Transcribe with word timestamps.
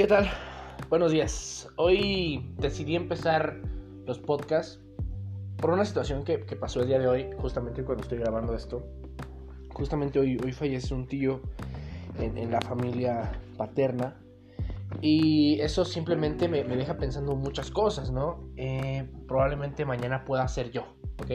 ¿Qué 0.00 0.06
tal? 0.06 0.30
Buenos 0.88 1.12
días. 1.12 1.68
Hoy 1.76 2.54
decidí 2.56 2.96
empezar 2.96 3.60
los 4.06 4.18
podcasts 4.18 4.80
por 5.58 5.72
una 5.72 5.84
situación 5.84 6.24
que, 6.24 6.38
pasó 6.38 6.80
el 6.80 6.86
día 6.86 6.98
de 6.98 7.06
hoy, 7.06 7.26
justamente 7.36 7.84
cuando 7.84 8.04
estoy 8.04 8.16
grabando 8.16 8.54
esto. 8.54 8.82
Justamente 9.74 10.18
hoy, 10.18 10.38
fallece 10.54 10.94
un 10.94 11.06
tío 11.06 11.42
en, 12.18 12.50
la 12.50 12.62
familia 12.62 13.30
paterna. 13.58 14.16
Y 15.02 15.60
eso 15.60 15.84
simplemente 15.84 16.48
me, 16.48 16.64
deja 16.64 16.96
pensando 16.96 17.36
muchas 17.36 17.70
cosas, 17.70 18.10
¿no? 18.10 18.48
Eh, 18.56 19.06
probablemente 19.28 19.84
mañana 19.84 20.24
pueda 20.24 20.48
ser 20.48 20.70
yo, 20.70 20.96
¿ok? 21.22 21.30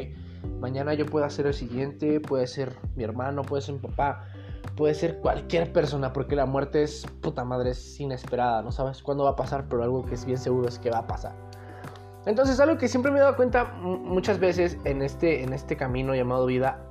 Mañana 0.60 0.96
yo 0.96 1.06
pueda 1.06 1.30
ser 1.30 1.46
el 1.46 1.54
siguiente, 1.54 2.20
puede 2.20 2.48
ser 2.48 2.74
mi 2.96 3.04
hermano, 3.04 3.44
puede 3.44 3.62
ser 3.62 3.76
mi 3.76 3.82
papá, 3.82 4.28
puede 4.76 4.94
ser 4.94 5.20
cualquier 5.20 5.72
persona, 5.72 6.14
porque 6.14 6.36
la 6.36 6.46
muerte 6.46 6.84
es 6.84 7.06
puta 7.22 7.44
madre, 7.44 7.72
es 7.72 8.00
inesperada, 8.00 8.62
no 8.62 8.72
sabes 8.72 9.02
cuándo 9.02 9.24
va 9.24 9.32
a 9.32 9.36
pasar, 9.36 9.68
pero 9.70 9.84
algo 9.84 10.06
que 10.06 10.16
es 10.16 10.26
bien 10.26 10.38
seguro 10.38 10.68
es 10.68 10.80
que 10.80 10.90
va 10.90 11.00
a 11.00 11.08
pasar. 11.08 11.36
Entonces, 12.26 12.60
algo 12.60 12.78
que 12.78 12.88
siempre 12.88 13.12
me 13.12 13.20
he 13.20 13.22
dado 13.22 13.36
cuenta 13.36 13.66
muchas 13.76 14.40
veces 14.40 14.78
en 14.84 15.02
este, 15.02 15.44
en 15.44 15.54
este 15.54 15.78
camino 15.78 16.16
llamado 16.16 16.46
vida 16.46 16.82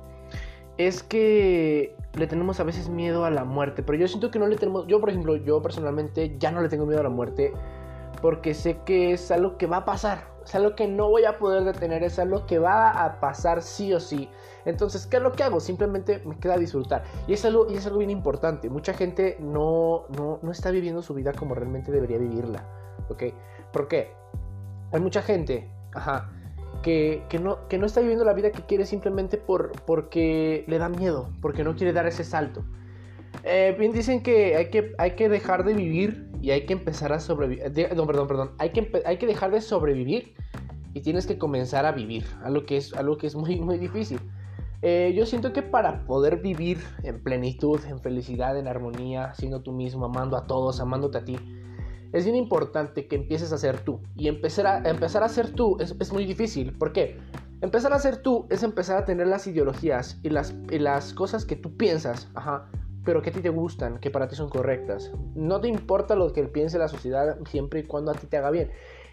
es 0.77 1.03
que 1.03 1.95
le 2.13 2.27
tenemos 2.27 2.59
a 2.59 2.63
veces 2.63 2.89
miedo 2.89 3.25
a 3.25 3.29
la 3.29 3.43
muerte, 3.43 3.83
pero 3.83 3.97
yo 3.97 4.07
siento 4.07 4.31
que 4.31 4.39
no 4.39 4.47
le 4.47 4.55
tenemos, 4.55 4.87
yo 4.87 4.99
por 4.99 5.09
ejemplo, 5.09 5.35
yo 5.35 5.61
personalmente 5.61 6.35
ya 6.37 6.51
no 6.51 6.61
le 6.61 6.69
tengo 6.69 6.85
miedo 6.85 7.01
a 7.01 7.03
la 7.03 7.09
muerte 7.09 7.53
porque 8.21 8.53
sé 8.53 8.77
que 8.85 9.13
es 9.13 9.31
algo 9.31 9.57
que 9.57 9.67
va 9.67 9.77
a 9.77 9.85
pasar, 9.85 10.35
es 10.45 10.53
algo 10.55 10.75
que 10.75 10.87
no 10.87 11.09
voy 11.09 11.25
a 11.25 11.37
poder 11.37 11.63
detener, 11.63 12.03
es 12.03 12.19
algo 12.19 12.45
que 12.45 12.59
va 12.59 12.91
a 12.91 13.19
pasar 13.19 13.61
sí 13.61 13.93
o 13.93 13.99
sí. 13.99 14.29
Entonces, 14.65 15.07
¿qué 15.07 15.17
es 15.17 15.23
lo 15.23 15.31
que 15.31 15.43
hago? 15.43 15.59
Simplemente 15.59 16.21
me 16.25 16.37
queda 16.37 16.57
disfrutar. 16.57 17.03
Y 17.27 17.33
es 17.33 17.45
algo, 17.45 17.67
y 17.69 17.75
es 17.75 17.85
algo 17.85 17.99
bien 17.99 18.11
importante. 18.11 18.69
Mucha 18.69 18.93
gente 18.93 19.37
no, 19.39 20.05
no, 20.17 20.39
no 20.41 20.51
está 20.51 20.71
viviendo 20.71 21.01
su 21.01 21.13
vida 21.13 21.33
como 21.33 21.55
realmente 21.55 21.91
debería 21.91 22.17
vivirla. 22.17 22.63
¿Ok? 23.09 23.23
¿Por 23.71 23.87
qué? 23.87 24.11
Hay 24.91 25.01
mucha 25.01 25.21
gente, 25.21 25.69
ajá, 25.93 26.31
que, 26.81 27.23
que, 27.29 27.39
no, 27.39 27.67
que 27.67 27.77
no 27.77 27.85
está 27.87 28.01
viviendo 28.01 28.23
la 28.23 28.33
vida 28.33 28.51
que 28.51 28.61
quiere 28.61 28.85
simplemente 28.85 29.37
por, 29.37 29.71
porque 29.83 30.63
le 30.67 30.77
da 30.77 30.89
miedo, 30.89 31.29
porque 31.41 31.63
no 31.63 31.75
quiere 31.75 31.93
dar 31.93 32.05
ese 32.05 32.23
salto. 32.23 32.63
Eh, 33.43 33.75
bien 33.77 33.91
dicen 33.91 34.23
que 34.23 34.55
hay, 34.55 34.69
que 34.69 34.93
hay 34.97 35.11
que 35.11 35.29
dejar 35.29 35.65
de 35.65 35.73
vivir 35.73 36.29
y 36.45 36.51
hay 36.51 36.67
que 36.67 36.73
empezar 36.73 37.11
a 37.11 37.19
sobrevivir. 37.19 37.71
No, 37.95 38.05
perdón, 38.05 38.27
perdón. 38.27 38.51
Hay 38.59 38.69
que, 38.69 39.01
hay 39.03 39.17
que 39.17 39.25
dejar 39.25 39.49
de 39.49 39.61
sobrevivir 39.61 40.35
y 40.93 41.01
tienes 41.01 41.25
que 41.25 41.39
comenzar 41.39 41.87
a 41.87 41.91
vivir. 41.91 42.23
Algo 42.43 42.67
que 42.67 42.77
es, 42.77 42.93
algo 42.93 43.17
que 43.17 43.25
es 43.25 43.35
muy, 43.35 43.59
muy 43.59 43.79
difícil. 43.79 44.19
Eh, 44.83 45.11
yo 45.17 45.25
siento 45.25 45.53
que 45.53 45.63
para 45.63 46.05
poder 46.05 46.43
vivir 46.43 46.77
en 47.01 47.23
plenitud, 47.23 47.79
en 47.85 47.99
felicidad, 47.99 48.59
en 48.59 48.67
armonía, 48.67 49.33
siendo 49.33 49.63
tú 49.63 49.71
mismo, 49.71 50.05
amando 50.05 50.37
a 50.37 50.45
todos, 50.45 50.79
amándote 50.79 51.17
a 51.17 51.25
ti, 51.25 51.35
es 52.13 52.25
bien 52.25 52.35
importante 52.35 53.07
que 53.07 53.15
empieces 53.15 53.51
a 53.51 53.57
ser 53.57 53.79
tú. 53.79 53.99
Y 54.15 54.27
empezar 54.27 54.67
a, 54.67 54.87
empezar 54.87 55.23
a 55.23 55.29
ser 55.29 55.49
tú 55.49 55.77
es, 55.79 55.95
es 55.99 56.13
muy 56.13 56.25
difícil. 56.25 56.77
¿Por 56.77 56.93
qué? 56.93 57.17
Empezar 57.61 57.91
a 57.91 57.97
ser 57.97 58.17
tú 58.17 58.45
es 58.51 58.61
empezar 58.61 58.97
a 58.97 59.05
tener 59.05 59.25
las 59.25 59.47
ideologías 59.47 60.19
y 60.21 60.29
las, 60.29 60.53
y 60.69 60.77
las 60.77 61.11
cosas 61.15 61.43
que 61.43 61.55
tú 61.55 61.75
piensas, 61.75 62.29
ajá, 62.35 62.69
pero 63.05 63.21
que 63.21 63.29
a 63.29 63.33
ti 63.33 63.41
te 63.41 63.49
gustan, 63.49 63.99
que 63.99 64.09
para 64.09 64.27
ti 64.27 64.35
son 64.35 64.49
correctas. 64.49 65.11
No 65.35 65.61
te 65.61 65.67
importa 65.67 66.15
lo 66.15 66.33
que 66.33 66.43
piense 66.43 66.77
la 66.77 66.87
sociedad 66.87 67.37
siempre 67.49 67.81
y 67.81 67.83
cuando 67.83 68.11
a 68.11 68.15
ti 68.15 68.27
te 68.27 68.37
haga 68.37 68.51
bien. 68.51 68.71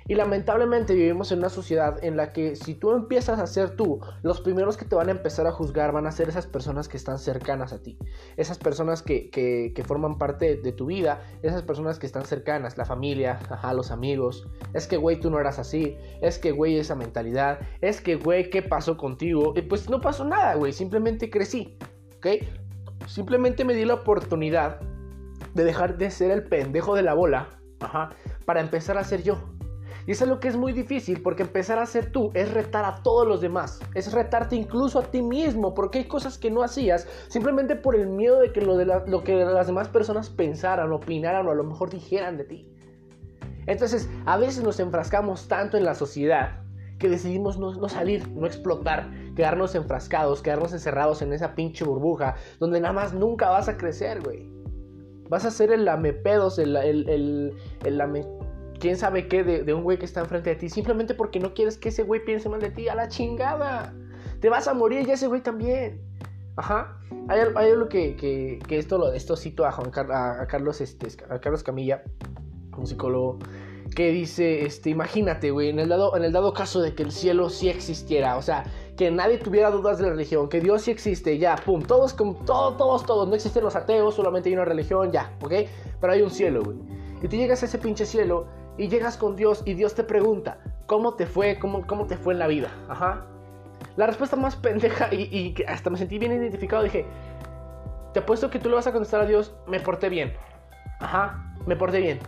Y 0.08 0.14
lamentablemente 0.14 0.94
vivimos 0.94 1.30
en 1.30 1.38
una 1.38 1.48
sociedad 1.48 2.02
en 2.02 2.16
la 2.16 2.32
que 2.32 2.56
si 2.56 2.74
tú 2.74 2.90
empiezas 2.92 3.38
a 3.38 3.46
ser 3.46 3.76
tú, 3.76 4.00
los 4.22 4.40
primeros 4.40 4.76
que 4.76 4.84
te 4.84 4.96
van 4.96 5.08
a 5.08 5.12
empezar 5.12 5.46
a 5.46 5.52
juzgar 5.52 5.92
van 5.92 6.06
a 6.06 6.12
ser 6.12 6.28
esas 6.28 6.46
personas 6.46 6.88
que 6.88 6.96
están 6.96 7.18
cercanas 7.18 7.72
a 7.72 7.82
ti. 7.82 7.98
Esas 8.36 8.58
personas 8.58 9.02
que, 9.02 9.30
que, 9.30 9.72
que 9.74 9.84
forman 9.84 10.18
parte 10.18 10.56
de 10.56 10.72
tu 10.72 10.86
vida, 10.86 11.22
esas 11.42 11.62
personas 11.62 11.98
que 11.98 12.06
están 12.06 12.24
cercanas, 12.24 12.76
la 12.76 12.84
familia, 12.84 13.38
ajá, 13.48 13.72
los 13.74 13.92
amigos. 13.92 14.48
Es 14.74 14.88
que, 14.88 14.96
güey, 14.96 15.20
tú 15.20 15.30
no 15.30 15.38
eras 15.38 15.60
así. 15.60 15.96
Es 16.20 16.38
que, 16.38 16.50
güey, 16.50 16.78
esa 16.78 16.96
mentalidad. 16.96 17.60
Es 17.80 18.00
que, 18.00 18.16
güey, 18.16 18.50
¿qué 18.50 18.62
pasó 18.62 18.96
contigo? 18.96 19.52
Y 19.54 19.62
pues 19.62 19.88
no 19.88 20.00
pasó 20.00 20.24
nada, 20.24 20.56
güey. 20.56 20.72
Simplemente 20.72 21.30
crecí. 21.30 21.78
¿Ok? 22.16 22.26
Simplemente 23.06 23.64
me 23.64 23.74
di 23.74 23.84
la 23.84 23.94
oportunidad 23.94 24.80
de 25.54 25.64
dejar 25.64 25.98
de 25.98 26.10
ser 26.10 26.30
el 26.30 26.44
pendejo 26.44 26.94
de 26.94 27.02
la 27.02 27.14
bola, 27.14 27.48
para 28.44 28.60
empezar 28.60 28.98
a 28.98 29.04
ser 29.04 29.22
yo. 29.22 29.38
Y 30.06 30.12
eso 30.12 30.24
es 30.24 30.30
lo 30.30 30.40
que 30.40 30.48
es 30.48 30.56
muy 30.56 30.72
difícil, 30.72 31.22
porque 31.22 31.42
empezar 31.42 31.78
a 31.78 31.86
ser 31.86 32.10
tú 32.10 32.32
es 32.34 32.52
retar 32.52 32.84
a 32.84 33.02
todos 33.02 33.26
los 33.26 33.40
demás, 33.40 33.80
es 33.94 34.12
retarte 34.12 34.56
incluso 34.56 34.98
a 34.98 35.04
ti 35.04 35.22
mismo, 35.22 35.74
porque 35.74 35.98
hay 35.98 36.04
cosas 36.06 36.38
que 36.38 36.50
no 36.50 36.62
hacías 36.62 37.06
simplemente 37.28 37.76
por 37.76 37.94
el 37.94 38.08
miedo 38.08 38.40
de 38.40 38.52
que 38.52 38.60
lo, 38.60 38.76
de 38.76 38.84
lo 38.84 39.22
que 39.22 39.44
las 39.44 39.68
demás 39.68 39.88
personas 39.88 40.28
pensaran, 40.28 40.92
opinaran 40.92 41.46
o 41.46 41.52
a 41.52 41.54
lo 41.54 41.62
mejor 41.62 41.90
dijeran 41.90 42.36
de 42.36 42.44
ti. 42.44 42.68
Entonces, 43.66 44.08
a 44.26 44.36
veces 44.38 44.64
nos 44.64 44.80
enfrascamos 44.80 45.46
tanto 45.46 45.76
en 45.76 45.84
la 45.84 45.94
sociedad 45.94 46.61
que 47.02 47.08
decidimos 47.08 47.58
no, 47.58 47.88
salir, 47.88 48.28
no 48.28 48.46
explotar, 48.46 49.10
quedarnos 49.34 49.74
enfrascados, 49.74 50.40
quedarnos 50.40 50.72
encerrados 50.72 51.20
en 51.20 51.32
esa 51.32 51.56
pinche 51.56 51.84
burbuja 51.84 52.36
donde 52.60 52.80
nada 52.80 52.94
más 52.94 53.12
nunca 53.12 53.50
vas 53.50 53.68
a 53.68 53.76
crecer, 53.76 54.20
güey. 54.22 54.48
Vas 55.28 55.44
a 55.44 55.50
ser 55.50 55.72
el 55.72 55.84
lamepedos, 55.84 56.60
el, 56.60 56.76
el, 56.76 57.08
el, 57.08 57.56
el 57.84 57.98
lame, 57.98 58.24
quién 58.78 58.96
sabe 58.96 59.26
qué 59.26 59.42
de, 59.42 59.74
un 59.74 59.82
güey 59.82 59.98
que 59.98 60.04
está 60.04 60.20
enfrente 60.20 60.50
de 60.50 60.56
ti, 60.56 60.68
simplemente 60.68 61.12
porque 61.12 61.40
no 61.40 61.54
quieres 61.54 61.76
que 61.76 61.88
ese 61.88 62.04
güey 62.04 62.24
piense 62.24 62.48
mal 62.48 62.60
de 62.60 62.70
ti, 62.70 62.88
a 62.88 62.94
la 62.94 63.08
chingada. 63.08 63.92
Te 64.38 64.48
vas 64.48 64.68
a 64.68 64.74
morir 64.74 65.08
y 65.08 65.10
ese 65.10 65.26
güey 65.26 65.40
también. 65.40 66.00
Ajá. 66.54 67.00
Hay, 67.26 67.40
algo 67.40 67.88
que, 67.88 68.14
que, 68.14 68.78
esto, 68.78 68.96
lo, 68.96 69.12
esto 69.12 69.36
cito 69.36 69.66
a, 69.66 69.72
Juan, 69.72 69.90
Carlos, 69.90 70.80
este, 70.80 71.08
a 71.28 71.40
Carlos 71.40 71.64
Camilla, 71.64 72.04
un 72.76 72.86
psicólogo 72.86 73.40
que 73.94 74.10
dice, 74.10 74.64
este, 74.64 74.90
imagínate, 74.90 75.50
güey, 75.50 75.68
en 75.68 75.78
el 75.78 75.88
dado, 75.88 76.16
en 76.16 76.24
el 76.24 76.32
dado 76.32 76.52
caso 76.52 76.80
de 76.80 76.94
que 76.94 77.02
el 77.02 77.12
cielo 77.12 77.48
sí 77.50 77.68
existiera, 77.68 78.36
o 78.36 78.42
sea, 78.42 78.64
que 78.96 79.10
nadie 79.10 79.38
tuviera 79.38 79.70
dudas 79.70 79.98
de 79.98 80.04
la 80.04 80.10
religión, 80.10 80.48
que 80.48 80.60
Dios 80.60 80.82
sí 80.82 80.90
existe, 80.90 81.38
ya, 81.38 81.56
pum, 81.56 81.82
todos, 81.82 82.12
como, 82.12 82.34
todos, 82.44 82.76
todos, 82.76 83.06
todos, 83.06 83.28
no 83.28 83.34
existen 83.34 83.64
los 83.64 83.76
ateos, 83.76 84.14
solamente 84.14 84.48
hay 84.48 84.54
una 84.54 84.64
religión, 84.64 85.10
ya, 85.10 85.32
¿ok? 85.42 85.52
Pero 86.00 86.12
hay 86.12 86.22
un 86.22 86.30
cielo, 86.30 86.62
güey. 86.62 86.76
Y 87.22 87.28
tú 87.28 87.36
llegas 87.36 87.62
a 87.62 87.66
ese 87.66 87.78
pinche 87.78 88.04
cielo 88.04 88.46
y 88.78 88.88
llegas 88.88 89.16
con 89.16 89.36
Dios 89.36 89.62
y 89.64 89.74
Dios 89.74 89.94
te 89.94 90.04
pregunta, 90.04 90.58
¿cómo 90.86 91.14
te 91.14 91.26
fue? 91.26 91.58
¿Cómo, 91.58 91.86
cómo 91.86 92.06
te 92.06 92.16
fue 92.16 92.32
en 92.32 92.40
la 92.40 92.46
vida? 92.48 92.68
Ajá. 92.88 93.26
La 93.96 94.06
respuesta 94.06 94.36
más 94.36 94.56
pendeja 94.56 95.12
y, 95.12 95.22
y 95.22 95.54
hasta 95.66 95.90
me 95.90 95.98
sentí 95.98 96.18
bien 96.18 96.32
identificado, 96.32 96.82
dije, 96.82 97.06
te 98.12 98.20
apuesto 98.20 98.50
que 98.50 98.58
tú 98.58 98.68
le 98.68 98.74
vas 98.74 98.86
a 98.86 98.92
contestar 98.92 99.22
a 99.22 99.26
Dios, 99.26 99.54
me 99.66 99.80
porté 99.80 100.08
bien. 100.08 100.34
Ajá, 101.00 101.54
me 101.66 101.76
porté 101.76 102.00
bien 102.00 102.20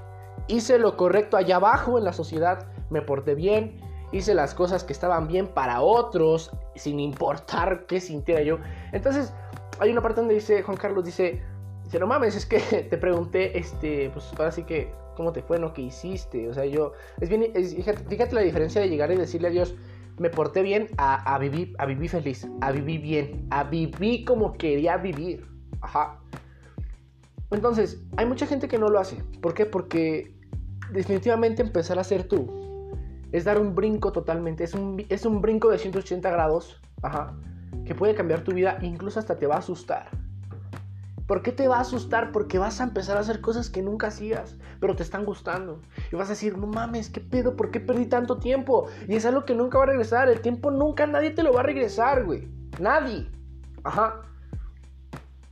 hice 0.49 0.78
lo 0.78 0.97
correcto 0.97 1.37
allá 1.37 1.56
abajo 1.56 1.99
en 1.99 2.05
la 2.05 2.12
sociedad, 2.12 2.66
me 2.91 3.03
porté 3.03 3.34
bien, 3.34 3.81
hice 4.12 4.34
las 4.34 4.55
cosas 4.55 4.84
que 4.84 4.93
estaban 4.93 5.27
bien 5.27 5.49
para 5.49 5.81
otros, 5.81 6.50
sin 6.75 7.00
importar 7.00 7.87
qué 7.88 8.00
sintiera 8.00 8.43
yo. 8.43 8.59
Entonces, 8.93 9.33
hay 9.81 9.91
una 9.91 10.03
parte 10.03 10.21
donde 10.21 10.34
dice, 10.34 10.62
Juan 10.62 10.77
Carlos 10.77 11.04
dice, 11.04 11.43
dice, 11.84 11.99
no 11.99 12.06
mames, 12.06 12.37
es 12.37 12.47
que 12.47 12.59
te 12.91 12.97
pregunté, 12.97 13.59
este, 13.59 14.10
pues 14.10 14.33
ahora 14.38 14.53
sí 14.53 14.62
que, 14.65 14.93
¿cómo 15.16 15.33
te 15.33 15.43
fue? 15.43 15.59
¿No? 15.59 15.72
¿Qué 15.72 15.83
hiciste? 15.83 16.49
O 16.49 16.54
sea, 16.54 16.65
yo, 16.65 16.93
es 17.21 17.28
bien, 17.28 17.53
fíjate, 18.09 18.34
la 18.34 18.41
diferencia 18.41 18.81
de 18.81 18.88
llegar 18.88 19.10
y 19.10 19.16
decirle 19.16 19.49
a 19.49 19.50
Dios, 19.50 19.75
me 20.19 20.31
porté 20.31 20.62
bien 20.62 20.88
a, 20.97 21.34
a, 21.34 21.38
vivir, 21.38 21.75
a 21.78 21.87
vivir 21.87 22.09
feliz, 22.09 22.47
a 22.60 22.71
vivir 22.71 23.00
bien, 23.00 23.49
a 23.50 23.65
vivir 23.65 24.25
como 24.25 24.53
quería 24.53 24.97
vivir. 24.97 25.44
Ajá. 25.81 26.21
Entonces, 27.50 28.00
hay 28.16 28.27
mucha 28.27 28.47
gente 28.47 28.69
que 28.69 28.78
no 28.78 28.88
lo 28.88 28.99
hace. 28.99 29.16
¿Por 29.41 29.54
qué? 29.54 29.66
Porque 29.66 30.34
definitivamente 30.94 31.60
empezar 31.60 31.99
a 31.99 32.05
ser 32.05 32.25
tú 32.25 32.65
es 33.32 33.44
dar 33.44 33.60
un 33.60 33.75
brinco 33.75 34.12
totalmente. 34.12 34.62
Es 34.62 34.75
un, 34.75 35.05
es 35.09 35.27
un 35.27 35.43
brinco 35.43 35.69
de 35.69 35.78
180 35.78 36.31
grados. 36.31 36.81
Ajá. 37.03 37.34
Que 37.84 37.93
puede 37.93 38.15
cambiar 38.15 38.43
tu 38.43 38.53
vida. 38.53 38.78
Incluso 38.81 39.19
hasta 39.19 39.36
te 39.36 39.48
va 39.48 39.57
a 39.57 39.59
asustar. 39.59 40.09
¿Por 41.27 41.42
qué 41.42 41.51
te 41.51 41.66
va 41.66 41.78
a 41.78 41.80
asustar? 41.80 42.30
Porque 42.30 42.59
vas 42.59 42.80
a 42.80 42.84
empezar 42.84 43.16
a 43.16 43.21
hacer 43.21 43.41
cosas 43.41 43.71
que 43.71 43.83
nunca 43.83 44.09
hacías, 44.09 44.57
pero 44.78 44.95
te 44.95 45.03
están 45.03 45.24
gustando. 45.24 45.80
Y 46.13 46.16
vas 46.16 46.28
a 46.28 46.34
decir, 46.34 46.57
no 46.57 46.69
mames, 46.69 47.10
¿qué 47.10 47.21
pedo? 47.21 47.57
¿Por 47.57 47.72
qué 47.72 47.80
perdí 47.80 48.07
tanto 48.07 48.39
tiempo? 48.39 48.86
Y 49.09 49.16
es 49.16 49.27
algo 49.27 49.45
que 49.45 49.54
nunca 49.54 49.78
va 49.78 49.84
a 49.84 49.89
regresar. 49.89 50.28
El 50.28 50.41
tiempo 50.41 50.71
nunca 50.71 51.07
nadie 51.09 51.30
te 51.30 51.42
lo 51.42 51.53
va 51.53 51.60
a 51.60 51.65
regresar, 51.65 52.24
güey. 52.24 52.47
Nadie. 52.78 53.27
Ajá. 53.83 54.22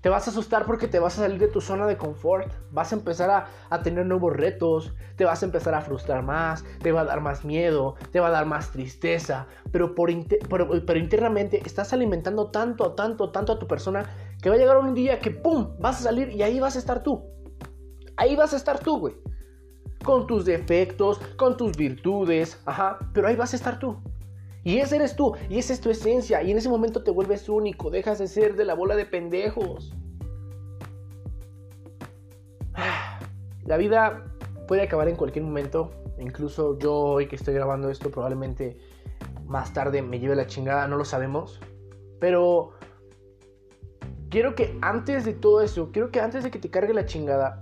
Te 0.02 0.08
vas 0.08 0.26
a 0.26 0.32
asustar 0.32 0.66
porque 0.66 0.88
te 0.88 0.98
vas 0.98 1.16
a 1.16 1.22
salir 1.22 1.38
de 1.38 1.46
tu 1.46 1.60
zona 1.60 1.86
de 1.86 1.96
confort. 1.96 2.52
Vas 2.72 2.92
a 2.92 2.96
empezar 2.96 3.48
a, 3.70 3.82
tener 3.82 4.04
nuevos 4.04 4.32
retos. 4.32 4.92
Te 5.14 5.24
vas 5.24 5.42
a 5.42 5.46
empezar 5.46 5.76
a 5.76 5.80
frustrar 5.80 6.24
más. 6.24 6.64
Te 6.82 6.90
va 6.90 7.02
a 7.02 7.04
dar 7.04 7.20
más 7.20 7.44
miedo. 7.44 7.94
Te 8.10 8.18
va 8.18 8.26
a 8.26 8.30
dar 8.32 8.44
más 8.44 8.72
tristeza. 8.72 9.46
Pero, 9.70 9.94
por 9.94 10.10
pero, 10.48 10.98
internamente 10.98 11.62
estás 11.64 11.92
alimentando 11.92 12.50
tanto, 12.50 12.94
tanto, 12.94 13.30
tanto 13.30 13.52
a 13.52 13.58
tu 13.60 13.68
persona 13.68 14.10
que 14.42 14.48
va 14.48 14.56
a 14.56 14.58
llegar 14.58 14.76
un 14.78 14.92
día 14.92 15.20
que 15.20 15.30
¡pum! 15.30 15.76
Vas 15.78 16.00
a 16.00 16.02
salir 16.02 16.30
y 16.30 16.42
ahí 16.42 16.58
vas 16.58 16.74
a 16.74 16.80
estar 16.80 17.04
tú. 17.04 17.22
Ahí 18.16 18.34
vas 18.34 18.52
a 18.54 18.56
estar 18.56 18.80
tú, 18.80 18.98
güey. 18.98 19.14
Con 20.04 20.26
tus 20.26 20.44
defectos, 20.44 21.20
con 21.36 21.56
tus 21.56 21.76
virtudes. 21.76 22.60
Ajá. 22.66 22.98
Pero 23.14 23.28
ahí 23.28 23.36
vas 23.36 23.52
a 23.52 23.56
estar 23.56 23.78
tú. 23.78 24.02
Y 24.64 24.78
ese 24.78 24.96
eres 24.96 25.16
tú, 25.16 25.34
y 25.48 25.58
esa 25.58 25.72
es 25.72 25.80
tu 25.80 25.90
esencia, 25.90 26.42
y 26.42 26.50
en 26.50 26.58
ese 26.58 26.68
momento 26.68 27.02
te 27.02 27.10
vuelves 27.10 27.48
único, 27.48 27.90
dejas 27.90 28.18
de 28.18 28.28
ser 28.28 28.54
de 28.54 28.64
la 28.64 28.74
bola 28.74 28.94
de 28.96 29.06
pendejos. 29.06 29.92
La 33.64 33.76
vida 33.76 34.24
puede 34.66 34.82
acabar 34.82 35.08
en 35.08 35.16
cualquier 35.16 35.44
momento. 35.44 35.90
Incluso 36.18 36.78
yo 36.78 36.94
hoy 36.94 37.26
que 37.28 37.36
estoy 37.36 37.54
grabando 37.54 37.90
esto 37.90 38.10
probablemente 38.10 38.76
más 39.46 39.72
tarde 39.72 40.02
me 40.02 40.18
lleve 40.18 40.34
la 40.34 40.46
chingada, 40.46 40.88
no 40.88 40.96
lo 40.96 41.04
sabemos. 41.04 41.60
Pero 42.18 42.72
quiero 44.30 44.54
que 44.54 44.78
antes 44.80 45.24
de 45.24 45.34
todo 45.34 45.60
eso, 45.60 45.90
quiero 45.92 46.10
que 46.10 46.20
antes 46.20 46.42
de 46.44 46.50
que 46.50 46.58
te 46.58 46.70
cargue 46.70 46.94
la 46.94 47.06
chingada, 47.06 47.58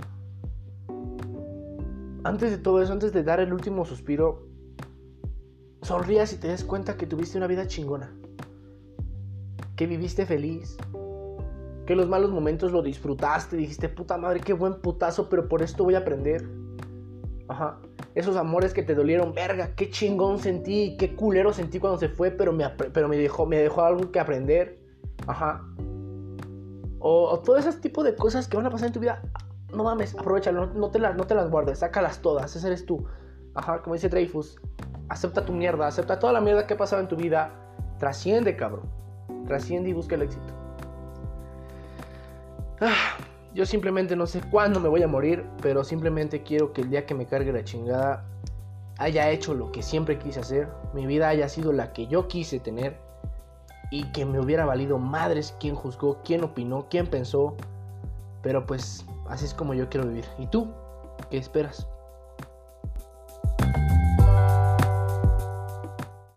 antes 2.24 2.50
de 2.50 2.58
todo 2.58 2.82
eso, 2.82 2.92
antes 2.92 3.12
de 3.12 3.22
dar 3.22 3.40
el 3.40 3.52
último 3.52 3.84
suspiro, 3.84 4.49
sonrías 5.90 6.32
y 6.32 6.36
te 6.36 6.46
des 6.46 6.62
cuenta 6.62 6.96
que 6.96 7.04
tuviste 7.04 7.36
una 7.36 7.48
vida 7.48 7.66
chingona. 7.66 8.14
Que 9.74 9.88
viviste 9.88 10.24
feliz. 10.24 10.76
Que 11.84 11.96
los 11.96 12.08
malos 12.08 12.30
momentos 12.30 12.70
lo 12.70 12.80
disfrutaste. 12.80 13.56
Dijiste, 13.56 13.88
puta 13.88 14.16
madre, 14.16 14.38
qué 14.38 14.52
buen 14.52 14.80
putazo, 14.80 15.28
pero 15.28 15.48
por 15.48 15.62
esto 15.62 15.82
voy 15.82 15.96
a 15.96 15.98
aprender. 15.98 16.48
Ajá. 17.48 17.80
Esos 18.14 18.36
amores 18.36 18.72
que 18.72 18.84
te 18.84 18.94
dolieron, 18.94 19.34
verga, 19.34 19.74
qué 19.74 19.90
chingón 19.90 20.38
sentí, 20.38 20.96
qué 20.96 21.16
culero 21.16 21.52
sentí 21.52 21.80
cuando 21.80 21.98
se 21.98 22.08
fue, 22.08 22.30
pero 22.30 22.52
me, 22.52 22.68
pero 22.68 23.08
me, 23.08 23.16
dejó, 23.16 23.44
me 23.46 23.58
dejó 23.58 23.82
algo 23.82 24.12
que 24.12 24.20
aprender. 24.20 24.78
Ajá. 25.26 25.60
O, 27.00 27.36
todo 27.40 27.56
ese 27.56 27.72
tipo 27.72 28.04
de 28.04 28.14
cosas 28.14 28.46
que 28.46 28.56
van 28.56 28.66
a 28.66 28.70
pasar 28.70 28.86
en 28.86 28.92
tu 28.92 29.00
vida. 29.00 29.22
No 29.74 29.82
mames, 29.82 30.16
aprovechalo, 30.16 30.66
no, 30.66 30.92
te, 30.92 31.00
las, 31.00 31.16
no 31.16 31.26
te 31.26 31.34
las 31.34 31.50
guardes, 31.50 31.80
sácalas 31.80 32.22
todas, 32.22 32.54
ese 32.54 32.64
eres 32.68 32.86
tú. 32.86 33.04
Ajá, 33.54 33.82
como 33.82 33.94
dice 33.94 34.08
Dreyfus, 34.08 34.60
acepta 35.10 35.44
tu 35.44 35.52
mierda, 35.52 35.86
acepta 35.86 36.18
toda 36.18 36.32
la 36.32 36.40
mierda 36.40 36.66
que 36.66 36.74
ha 36.74 36.76
pasado 36.78 37.02
en 37.02 37.08
tu 37.08 37.16
vida. 37.16 37.50
Trasciende, 37.98 38.56
cabrón. 38.56 38.88
Trasciende 39.46 39.90
y 39.90 39.92
busca 39.92 40.14
el 40.14 40.22
éxito. 40.22 40.54
Ah, 42.80 43.18
yo 43.52 43.66
simplemente 43.66 44.16
no 44.16 44.26
sé 44.26 44.40
cuándo 44.50 44.80
me 44.80 44.88
voy 44.88 45.02
a 45.02 45.08
morir, 45.08 45.44
pero 45.60 45.84
simplemente 45.84 46.42
quiero 46.42 46.72
que 46.72 46.82
el 46.82 46.90
día 46.90 47.04
que 47.04 47.14
me 47.14 47.26
cargue 47.26 47.52
la 47.52 47.64
chingada 47.64 48.24
haya 48.98 49.28
hecho 49.30 49.52
lo 49.52 49.72
que 49.72 49.82
siempre 49.82 50.18
quise 50.18 50.40
hacer, 50.40 50.68
mi 50.94 51.06
vida 51.06 51.28
haya 51.28 51.48
sido 51.48 51.72
la 51.72 51.92
que 51.92 52.06
yo 52.06 52.28
quise 52.28 52.60
tener 52.60 52.96
y 53.90 54.04
que 54.12 54.24
me 54.24 54.38
hubiera 54.38 54.64
valido 54.64 54.98
madres 54.98 55.56
quién 55.58 55.74
juzgó, 55.74 56.18
quién 56.22 56.44
opinó, 56.44 56.86
quién 56.88 57.06
pensó, 57.06 57.56
pero 58.42 58.64
pues 58.66 59.04
así 59.28 59.46
es 59.46 59.54
como 59.54 59.74
yo 59.74 59.88
quiero 59.88 60.06
vivir. 60.06 60.26
¿Y 60.38 60.46
tú? 60.46 60.70
¿Qué 61.30 61.38
esperas? 61.38 61.88